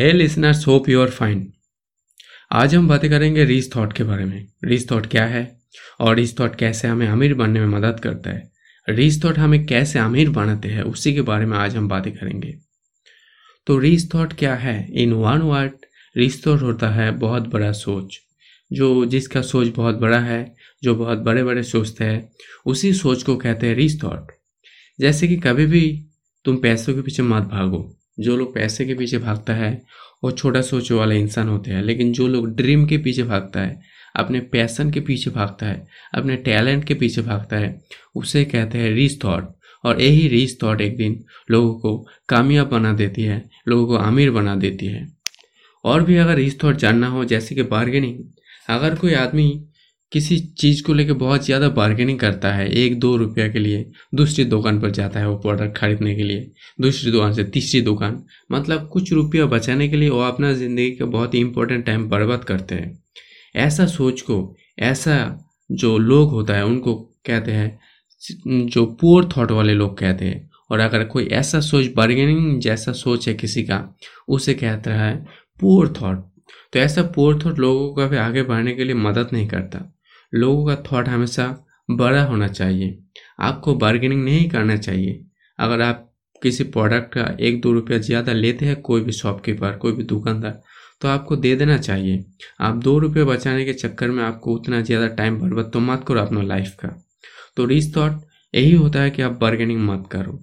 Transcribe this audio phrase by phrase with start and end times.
[0.00, 1.52] Hey listeners hope you are fine
[2.52, 5.60] आज हम बातें करेंगे रीस थॉट के बारे में। रीस थॉट क्या है?
[6.00, 8.52] और रीस थॉट कैसे हमें अमीर बनने में मदद करता है?
[8.88, 10.82] रीस थॉट हमें कैसे अमीर बनाते हैं?
[10.82, 12.58] उसी के बारे में आज हम बातें करेंगे।
[13.66, 14.88] तो रीस थॉट क्या है?
[14.92, 15.72] In one word
[16.16, 18.18] rethought होता है बहुत बड़ा सोच।
[18.72, 22.32] जो जिसका सोच बहुत बड़ा है, जो बहुत बड़े बड़े सोचते हैं,
[22.66, 24.32] उसी सोच को कहते हैं रीस थॉट
[25.00, 26.06] जैसे कि कभी भी
[26.44, 29.82] तुम पैसों के पीछे मत भागो। जो लोग पैसे के पीछे भागता है
[30.24, 33.80] वो छोटा सोच वाले इंसान होते हैं। लेकिन जो लोग ड्रीम के पीछे भागता है,
[34.16, 37.82] अपने पैसन के पीछे भागता है, अपने टैलेंट के पीछे भागता है,
[38.14, 39.48] उसे कहते हैं रिच थॉट
[39.84, 44.30] और यही रिच थॉट एक दिन लोगों को कामयाब बना देती है, लोगों को अमीर
[44.30, 45.08] बना देती है।
[45.84, 48.18] और भी अगर रिच थॉट जानना हो, जैसे कि बार्गेनिंग
[48.68, 49.67] अगर कोई आदमी
[50.12, 54.44] किसी चीज़ को लेकर बहुत ज़्यादा बार्गेनिंग करता है, एक दो रुपया के लिए, दूसरी
[54.44, 56.50] दुकान पर जाता है वो प्रोडक्ट खरीदने के लिए,
[56.80, 58.22] दूसरी दुकान से तीसरी दुकान।
[58.52, 62.44] मतलब कुछ रुपया बचाने के लिए वो अपना ज़िंदगी का बहुत ही इंपॉर्टेंट टाइम बर्बाद
[62.44, 62.98] करते हैं।
[63.54, 66.94] ऐसा सोच को, ऐसा जो लोग होता है, उनको
[67.26, 67.78] कहते हैं,
[68.66, 73.28] जो पुअर थॉट वाले लोग कहते हैं, और अगर कोई ऐसा सोच बार्गेनिंग जैसा सोच
[73.28, 73.82] है किसी का,
[74.28, 75.14] उसे कहता है
[75.60, 76.26] पुअर थॉट
[76.72, 79.78] तो ऐसा पुअर थॉट लोगों को भी आगे बढ़ने के लिए मदद नहीं करता।
[80.32, 81.46] लोगों का थॉट हमेशा
[81.88, 82.98] बड़ा होना चाहिए।
[83.40, 85.24] आपको बार्गेनिंग नहीं करना चाहिए।
[85.58, 86.04] अगर आप
[86.42, 90.60] किसी प्रोडक्ट का एक दो रुपया ज़्यादा लेते हैं कोई भी शॉपकीपर कोई भी दुकानदार
[91.02, 92.24] तो आपको दे देना चाहिए।
[92.60, 96.20] आप दो रुपये बचाने के चक्कर में आपको उतना ज़्यादा टाइम बर्बाद तो मत करो
[96.20, 96.88] अपना लाइफ का।
[97.56, 98.20] तो रिच थॉट
[98.54, 100.42] यही होता है कि आप बार्गेनिंग मत करो।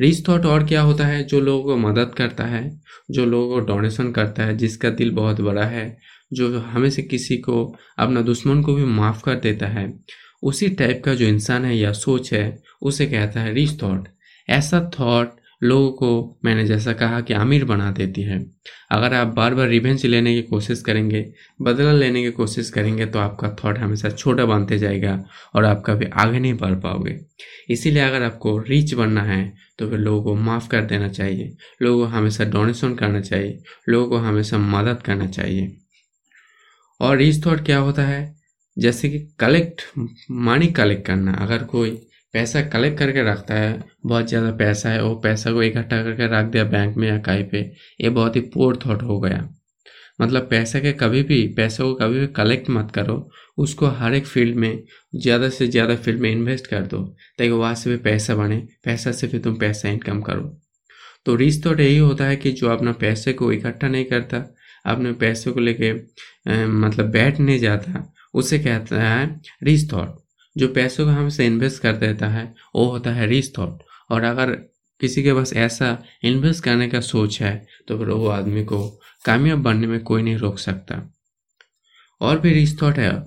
[0.00, 1.24] रिच थॉट और क्या होता है?
[1.24, 5.40] जो लोगों को मदद करता है, जो लोगों को डोनेशन करता है, जिसका दिल बहुत
[5.40, 5.98] बड़ा है,
[6.32, 10.00] जो हमें से किसी को अपना दुश्मन को भी माफ़ कर देता है,
[10.42, 14.08] उसी टाइप का जो इंसान है या सोच है, उसे कहता है रिच थॉट
[14.48, 18.38] ऐसा थॉट लोगों को मैंने जैसा कहा कि अमीर बना देती है।
[18.90, 21.24] अगर आप बार बार रिवेंज लेने की कोशिश करेंगे,
[21.62, 25.24] बदला लेने की कोशिश करेंगे तो आपका थॉट हमेशा छोटा बनते जाएगा
[25.54, 27.18] और आप कभी आगे नहीं बढ़ पाओगे।
[27.70, 32.06] इसीलिए अगर आपको रिच बनना है तो फिर लोगों को माफ़ कर देना चाहिए। लोगों
[32.06, 35.76] को हमेशा डोनेशन करना चाहिए। लोगों को हमेशा मदद करना चाहिए।
[37.00, 38.34] और रिच थॉट क्या होता है?
[38.78, 39.82] जैसे कि कलेक्ट
[40.30, 45.14] मनी कलेक्ट करना। अगर कोई पैसा कलेक्ट करके रखता है, बहुत ज़्यादा पैसा है, वो
[45.16, 47.60] पैसा को इकट्ठा करके रख दिया बैंक में या कहीं पे,
[48.00, 49.48] ये बहुत ही पोर थॉट हो गया।
[50.20, 53.16] मतलब पैसे के कभी भी, पैसे को कभी भी कलेक्ट मत करो,
[53.58, 54.82] उसको हर एक फ़ील्ड में,
[55.14, 57.02] ज़्यादा से ज़्यादा फ़ील्ड में इन्वेस्ट कर दो,
[57.38, 60.42] ताकि वहाँ से भी पैसा बने, पैसा से फिर तुम पैसा इनकम करो।
[61.26, 64.44] तो रिस्क थॉट यही होता है कि जो अपना पैसे को इकट्ठा नहीं करता,
[64.86, 65.92] अपने पैसे को लेके
[66.66, 70.23] मतलब बैठ नहीं जाता, उसे कहता है रिच थॉट
[70.56, 74.50] जो पैसों को हमसे इन्वेस्ट कर देता है, वो होता है रिच थॉट और अगर
[75.00, 78.88] किसी के पास ऐसा इन्वेस्ट करने का सोच है तो फिर वो आदमी को
[79.24, 81.14] कामयाब बनने में कोई नहीं रोक सकता।
[82.20, 83.24] और भी रिच थॉट है।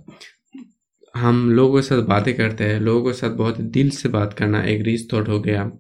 [1.15, 4.63] हम लोगों के साथ बातें करते हैं, लोगों के साथ बहुत दिल से बात करना
[4.63, 5.71] एक रिच थॉट हो गया।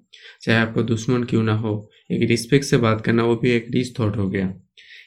[0.41, 3.99] चाहे आपको दुश्मन क्यों ना हो, एक रिस्पेक्ट से बात करना, वो भी एक रिच
[3.99, 4.53] थॉट हो गया।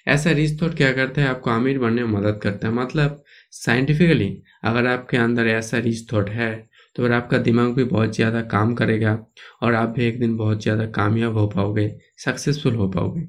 [0.07, 1.29] ऐसा रिच थॉट क्या करता है?
[1.29, 3.23] आपको अमीर बनने में मदद करता है। मतलब
[3.55, 4.29] साइंटिफिकली
[4.65, 6.53] अगर आपके अंदर ऐसा रिच थॉट है
[6.97, 9.19] तो फिर आपका दिमाग भी बहुत ज़्यादा काम करेगा
[9.63, 11.89] और आप भी एक दिन बहुत ज़्यादा कामयाब हो पाओगे
[12.19, 13.27] सक्सेसफुल हो पाओगे।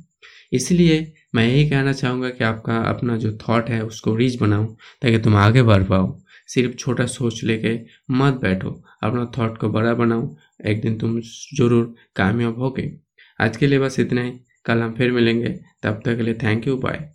[0.51, 4.65] इसलिए मैं यही कहना चाहूँगा कि आपका अपना जो थॉट है, उसको रिच बनाओ,
[5.01, 6.17] ताकि तुम आगे बढ़ पाओ।
[6.49, 7.77] सिर्फ़ छोटा सोच लेके
[8.13, 8.69] मत बैठो।
[9.03, 12.91] अपना थॉट को बड़ा बनाओ। एक दिन तुम ज़रूर कामयाब होगे।
[13.39, 14.31] आज के लिए बस इतना ही।
[14.65, 15.49] कल हम फिर मिलेंगे
[15.83, 17.09] तब तक के लिए थैंक यू बाय